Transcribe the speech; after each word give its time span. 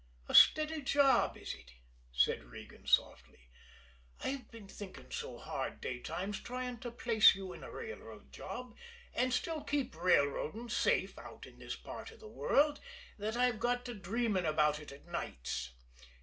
"A 0.27 0.33
steady 0.33 0.81
job, 0.81 1.37
is 1.37 1.53
it?" 1.53 1.73
said 2.11 2.43
Regan 2.45 2.87
softly. 2.87 3.49
"I've 4.23 4.49
been 4.49 4.67
thinking 4.67 5.11
so 5.11 5.37
hard 5.37 5.79
daytimes 5.79 6.39
trying 6.39 6.79
to 6.79 6.89
place 6.89 7.35
you 7.35 7.53
in 7.53 7.63
a 7.63 7.69
railroad 7.69 8.31
job 8.33 8.75
and 9.13 9.31
still 9.31 9.63
keep 9.63 9.95
railroading 9.95 10.69
safe 10.69 11.19
out 11.19 11.45
in 11.45 11.59
this 11.59 11.75
part 11.75 12.09
of 12.09 12.19
the 12.19 12.27
world 12.27 12.79
that 13.19 13.37
I've 13.37 13.59
got 13.59 13.85
to 13.85 13.93
dreaming 13.93 14.45
about 14.45 14.79
it 14.79 14.91
at 14.91 15.05
nights. 15.05 15.73